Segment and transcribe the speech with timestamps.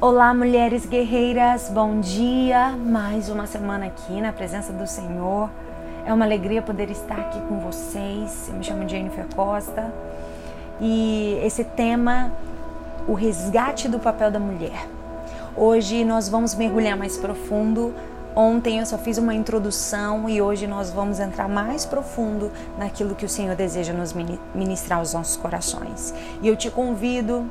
[0.00, 2.68] Olá, mulheres guerreiras, bom dia!
[2.70, 5.50] Mais uma semana aqui na presença do Senhor.
[6.06, 8.46] É uma alegria poder estar aqui com vocês.
[8.46, 9.92] Eu me chamo Jennifer Costa
[10.80, 12.30] e esse tema,
[13.08, 14.86] o resgate do papel da mulher.
[15.56, 17.92] Hoje nós vamos mergulhar mais profundo.
[18.36, 23.24] Ontem eu só fiz uma introdução e hoje nós vamos entrar mais profundo naquilo que
[23.24, 24.14] o Senhor deseja nos
[24.54, 26.14] ministrar aos nossos corações.
[26.40, 27.50] E eu te convido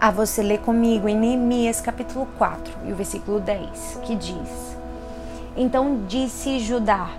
[0.00, 4.76] a você ler comigo em Neemias capítulo 4 e o versículo 10, que diz:
[5.56, 7.10] Então disse Judá: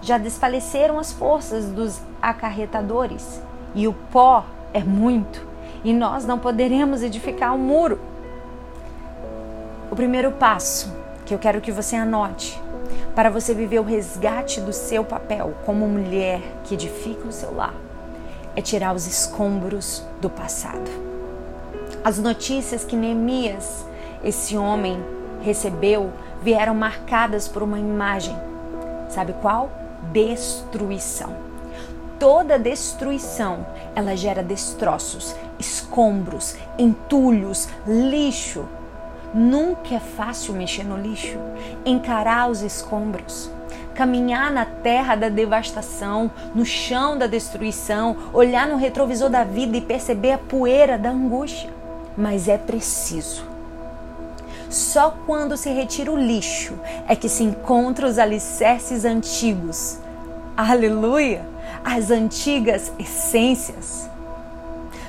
[0.00, 3.42] Já desfaleceram as forças dos acarretadores,
[3.74, 5.46] e o pó é muito,
[5.84, 8.00] e nós não poderemos edificar o um muro.
[9.90, 10.92] O primeiro passo
[11.26, 12.60] que eu quero que você anote
[13.14, 17.74] para você viver o resgate do seu papel como mulher que edifica o seu lar
[18.56, 21.13] é tirar os escombros do passado.
[22.04, 23.86] As notícias que Neemias,
[24.22, 25.02] esse homem,
[25.40, 28.36] recebeu vieram marcadas por uma imagem.
[29.08, 29.70] Sabe qual?
[30.12, 31.34] Destruição.
[32.18, 38.66] Toda destruição, ela gera destroços, escombros, entulhos, lixo.
[39.32, 41.38] Nunca é fácil mexer no lixo,
[41.86, 43.50] encarar os escombros
[43.94, 49.80] caminhar na terra da devastação, no chão da destruição, olhar no retrovisor da vida e
[49.80, 51.70] perceber a poeira da angústia
[52.16, 53.44] mas é preciso.
[54.70, 56.74] Só quando se retira o lixo
[57.06, 59.98] é que se encontram os alicerces antigos.
[60.56, 61.46] Aleluia!
[61.84, 64.08] As antigas essências.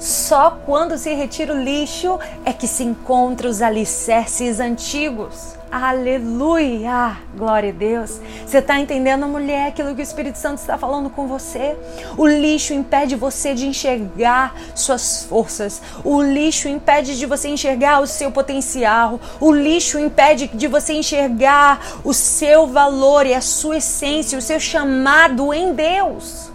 [0.00, 5.60] Só quando se retira o lixo é que se encontram os alicerces antigos.
[5.70, 7.18] Aleluia!
[7.36, 8.18] Glória a Deus.
[8.46, 11.76] Você está entendendo, mulher, aquilo que o Espírito Santo está falando com você?
[12.16, 15.82] O lixo impede você de enxergar suas forças.
[16.02, 19.20] O lixo impede de você enxergar o seu potencial.
[19.38, 24.58] O lixo impede de você enxergar o seu valor e a sua essência, o seu
[24.58, 26.49] chamado em Deus.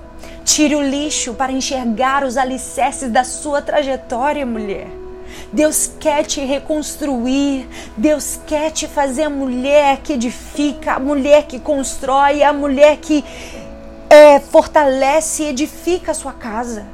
[0.46, 4.88] Tire o lixo para enxergar os alicerces da sua trajetória, mulher.
[5.52, 7.68] Deus quer te reconstruir.
[7.98, 13.26] Deus quer te fazer a mulher que edifica, a mulher que constrói, a mulher que
[14.08, 16.86] é, fortalece e edifica a sua casa.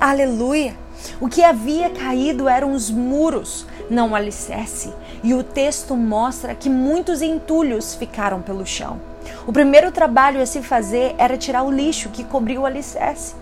[0.00, 0.76] Aleluia.
[1.20, 4.92] O que havia caído eram os muros, não o alicerce.
[5.24, 9.09] E o texto mostra que muitos entulhos ficaram pelo chão.
[9.46, 13.34] O primeiro trabalho a se fazer era tirar o lixo que cobriu o alicerce.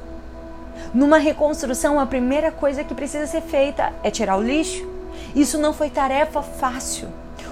[0.94, 4.86] Numa reconstrução, a primeira coisa que precisa ser feita é tirar o lixo.
[5.34, 7.08] Isso não foi tarefa fácil.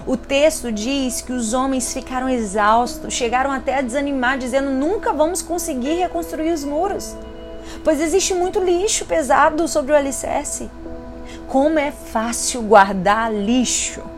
[0.06, 5.42] O texto diz que os homens ficaram exaustos, chegaram até a desanimar, dizendo: nunca vamos
[5.42, 7.16] conseguir reconstruir os muros,
[7.82, 10.70] pois existe muito lixo pesado sobre o alicerce.
[11.48, 14.16] Como é fácil guardar lixo.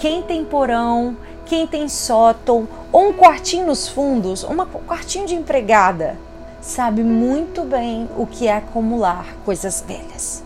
[0.00, 4.56] Quem tem porão, quem tem sótão, ou um quartinho nos fundos, um
[4.86, 6.16] quartinho de empregada,
[6.58, 10.42] sabe muito bem o que é acumular coisas velhas.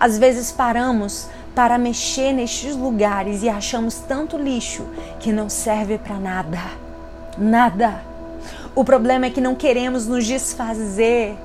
[0.00, 4.86] Às vezes paramos para mexer nestes lugares e achamos tanto lixo
[5.20, 6.58] que não serve para nada.
[7.36, 8.00] Nada.
[8.74, 11.36] O problema é que não queremos nos desfazer.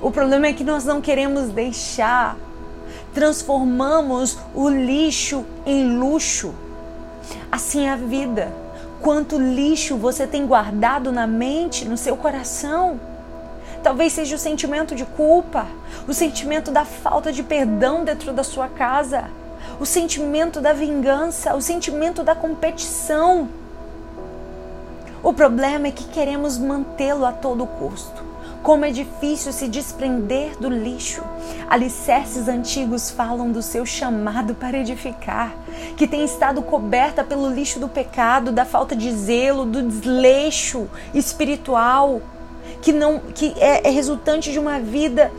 [0.00, 2.34] O problema é que nós não queremos deixar.
[3.14, 6.54] Transformamos o lixo em luxo.
[7.50, 8.52] Assim é a vida.
[9.00, 13.00] Quanto lixo você tem guardado na mente, no seu coração?
[13.82, 15.66] Talvez seja o sentimento de culpa,
[16.06, 19.30] o sentimento da falta de perdão dentro da sua casa,
[19.80, 23.48] o sentimento da vingança, o sentimento da competição.
[25.22, 28.27] O problema é que queremos mantê-lo a todo custo.
[28.62, 31.22] Como é difícil se desprender do lixo.
[31.68, 35.54] Alicerces antigos falam do seu chamado para edificar,
[35.96, 42.20] que tem estado coberta pelo lixo do pecado, da falta de zelo, do desleixo espiritual,
[42.82, 45.30] que não que é, é resultante de uma vida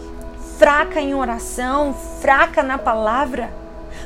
[0.58, 3.52] fraca em oração, fraca na palavra.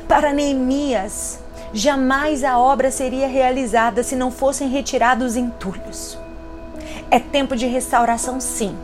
[0.08, 1.38] Para Neemias,
[1.72, 6.18] jamais a obra seria realizada se não fossem retirados os entulhos.
[7.10, 8.76] É tempo de restauração, sim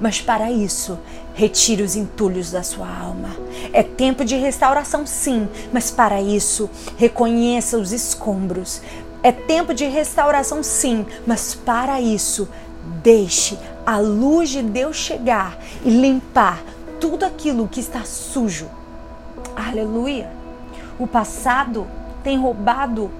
[0.00, 0.98] mas para isso,
[1.34, 3.30] retire os entulhos da sua alma.
[3.72, 8.80] É tempo de restauração, sim, mas para isso, reconheça os escombros.
[9.22, 12.48] É tempo de restauração, sim, mas para isso,
[13.02, 16.62] deixe a luz de Deus chegar e limpar
[17.00, 18.68] tudo aquilo que está sujo.
[19.56, 20.30] Aleluia!
[20.98, 21.86] O passado
[22.22, 23.10] tem roubado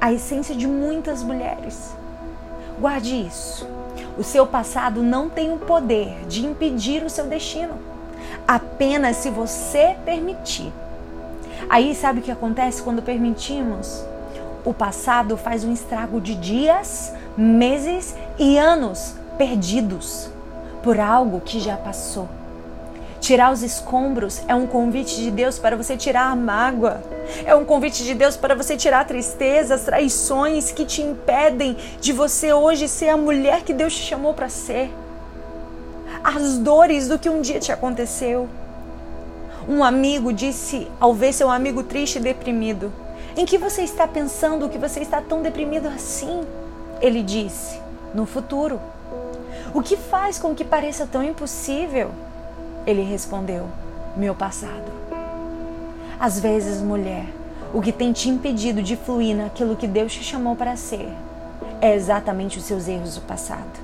[0.00, 1.96] a essência de muitas mulheres.
[2.80, 3.66] Guarde isso.
[4.18, 7.74] O seu passado não tem o poder de impedir o seu destino,
[8.46, 10.72] apenas se você permitir.
[11.68, 14.04] Aí sabe o que acontece quando permitimos?
[14.64, 20.30] O passado faz um estrago de dias, meses e anos perdidos
[20.82, 22.28] por algo que já passou.
[23.22, 27.00] Tirar os escombros é um convite de Deus para você tirar a mágoa.
[27.46, 31.76] É um convite de Deus para você tirar a tristeza, as traições que te impedem
[32.00, 34.90] de você hoje ser a mulher que Deus te chamou para ser.
[36.24, 38.48] As dores do que um dia te aconteceu.
[39.68, 42.92] Um amigo disse ao ver seu amigo triste e deprimido:
[43.36, 46.40] Em que você está pensando que você está tão deprimido assim?
[47.00, 47.78] Ele disse:
[48.12, 48.80] No futuro.
[49.72, 52.10] O que faz com que pareça tão impossível?
[52.86, 53.68] Ele respondeu:
[54.16, 54.90] Meu passado.
[56.18, 57.26] Às vezes, mulher,
[57.72, 61.08] o que tem te impedido de fluir naquilo que Deus te chamou para ser
[61.80, 63.80] é exatamente os seus erros do passado.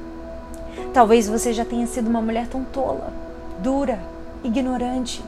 [0.93, 3.13] Talvez você já tenha sido uma mulher tão tola,
[3.61, 3.99] dura,
[4.45, 5.23] ignorante,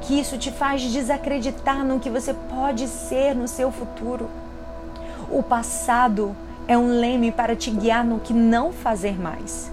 [0.00, 4.28] que isso te faz desacreditar no que você pode ser no seu futuro.
[5.30, 6.36] O passado
[6.68, 9.70] é um leme para te guiar no que não fazer mais,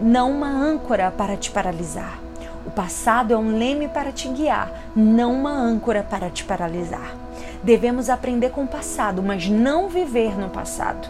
[0.00, 2.27] não uma âncora para te paralisar.
[2.68, 7.16] O passado é um leme para te guiar, não uma âncora para te paralisar.
[7.62, 11.08] Devemos aprender com o passado, mas não viver no passado.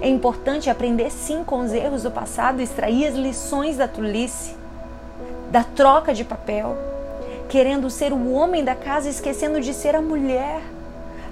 [0.00, 4.54] É importante aprender sim com os erros do passado, extrair as lições da tolice,
[5.50, 6.78] da troca de papel,
[7.48, 10.62] querendo ser o homem da casa, esquecendo de ser a mulher.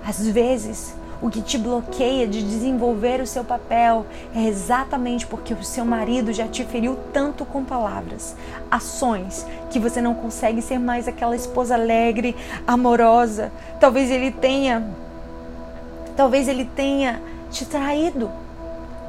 [0.04, 5.64] Às vezes, o que te bloqueia de desenvolver o seu papel é exatamente porque o
[5.64, 8.36] seu marido já te feriu tanto com palavras,
[8.70, 12.36] ações, que você não consegue ser mais aquela esposa alegre,
[12.66, 13.50] amorosa.
[13.80, 14.86] Talvez ele tenha
[16.16, 18.30] talvez ele tenha te traído.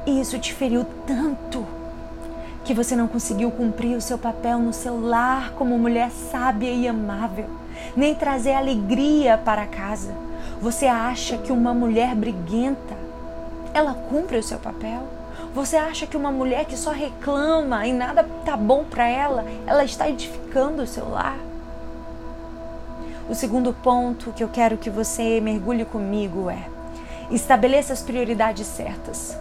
[0.06, 1.66] E isso te feriu tanto
[2.64, 6.86] que você não conseguiu cumprir o seu papel no seu lar como mulher sábia e
[6.86, 7.46] amável,
[7.96, 10.14] nem trazer alegria para casa.
[10.60, 12.94] Você acha que uma mulher briguenta
[13.72, 15.04] ela cumpre o seu papel?
[15.54, 19.84] Você acha que uma mulher que só reclama e nada tá bom para ela, ela
[19.84, 21.38] está edificando o seu lar?
[23.28, 26.68] O segundo ponto que eu quero que você mergulhe comigo é:
[27.30, 29.34] estabeleça as prioridades certas.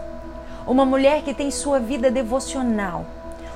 [0.66, 3.06] Uma mulher que tem sua vida devocional,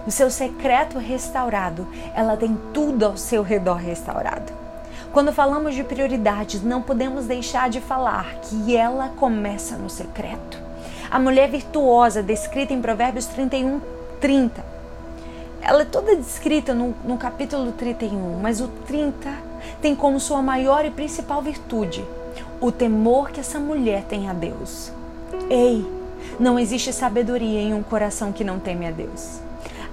[0.06, 4.63] o seu secreto restaurado, ela tem tudo ao seu redor restaurado.
[5.14, 10.58] Quando falamos de prioridades, não podemos deixar de falar que ela começa no secreto.
[11.12, 13.80] A mulher virtuosa, descrita em Provérbios 31,
[14.20, 14.66] 30.
[15.62, 19.32] Ela é toda descrita no, no capítulo 31, mas o 30
[19.80, 22.04] tem como sua maior e principal virtude
[22.60, 24.92] o temor que essa mulher tem a Deus.
[25.48, 25.86] Ei,
[26.40, 29.40] não existe sabedoria em um coração que não teme a Deus.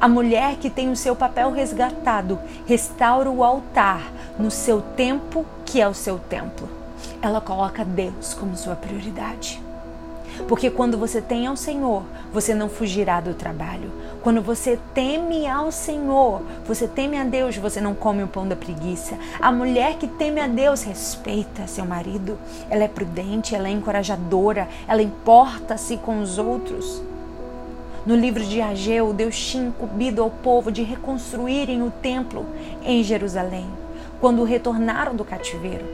[0.01, 5.79] A mulher que tem o seu papel resgatado restaura o altar no seu tempo, que
[5.79, 6.67] é o seu templo.
[7.21, 9.63] Ela coloca Deus como sua prioridade.
[10.49, 12.03] Porque quando você tem ao Senhor,
[12.33, 13.93] você não fugirá do trabalho.
[14.23, 18.57] Quando você teme ao Senhor, você teme a Deus, você não come o pão da
[18.57, 19.19] preguiça.
[19.39, 22.39] A mulher que teme a Deus respeita seu marido.
[22.71, 27.03] Ela é prudente, ela é encorajadora, ela importa-se com os outros.
[28.07, 32.47] No livro de Ageu, Deus tinha incumbido ao povo de reconstruírem o templo
[32.83, 33.67] em Jerusalém,
[34.21, 35.85] quando retornaram do cativeiro.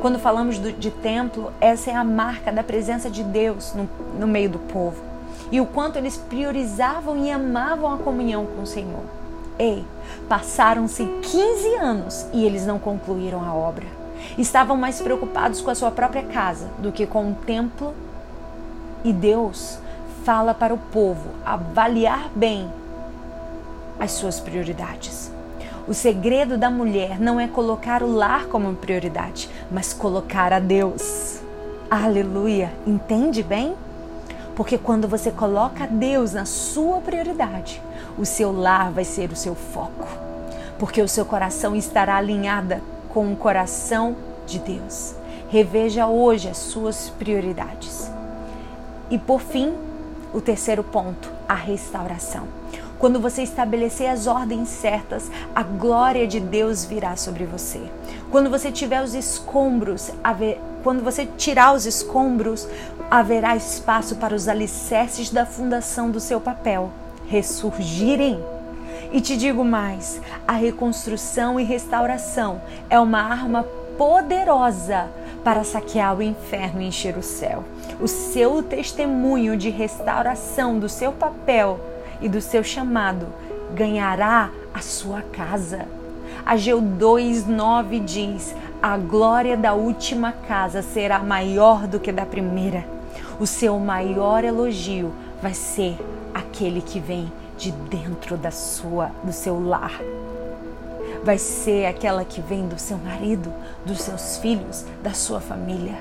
[0.00, 3.88] Quando falamos de templo, essa é a marca da presença de Deus no,
[4.18, 5.10] no meio do povo
[5.52, 9.02] e o quanto eles priorizavam e amavam a comunhão com o Senhor.
[9.58, 9.84] Ei,
[10.28, 13.86] passaram-se 15 anos e eles não concluíram a obra.
[14.38, 17.94] Estavam mais preocupados com a sua própria casa do que com o templo
[19.04, 19.78] e Deus
[20.30, 22.72] fala para o povo avaliar bem
[23.98, 25.28] as suas prioridades.
[25.88, 31.40] O segredo da mulher não é colocar o lar como prioridade, mas colocar a Deus.
[31.90, 32.72] Aleluia!
[32.86, 33.74] Entende bem?
[34.54, 37.82] Porque quando você coloca Deus na sua prioridade,
[38.16, 40.06] o seu lar vai ser o seu foco.
[40.78, 42.76] Porque o seu coração estará alinhado
[43.08, 44.14] com o coração
[44.46, 45.12] de Deus.
[45.48, 48.08] Reveja hoje as suas prioridades.
[49.10, 49.89] E por fim,
[50.32, 52.46] o terceiro ponto, a restauração.
[52.98, 57.80] Quando você estabelecer as ordens certas, a glória de Deus virá sobre você.
[58.30, 62.68] Quando você tiver os escombros, haver, quando você tirar os escombros,
[63.10, 66.90] haverá espaço para os alicerces da fundação do seu papel
[67.30, 68.44] ressurgirem.
[69.12, 72.60] E te digo mais: a reconstrução e restauração
[72.90, 73.62] é uma arma
[73.96, 75.08] poderosa
[75.44, 77.64] para saquear o inferno e encher o céu.
[78.00, 81.78] O seu testemunho de restauração do seu papel
[82.18, 83.26] e do seu chamado
[83.74, 85.86] ganhará a sua casa.
[86.46, 92.86] Ageu 2:9 diz: A glória da última casa será maior do que da primeira.
[93.38, 95.98] O seu maior elogio vai ser
[96.32, 100.00] aquele que vem de dentro da sua, do seu lar.
[101.22, 103.52] Vai ser aquela que vem do seu marido,
[103.84, 105.98] dos seus filhos, da sua família.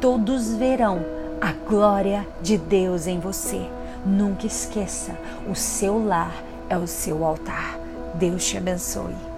[0.00, 1.04] Todos verão
[1.40, 3.68] a glória de Deus em você.
[4.04, 5.16] Nunca esqueça,
[5.48, 7.78] o seu lar é o seu altar.
[8.14, 9.35] Deus te abençoe.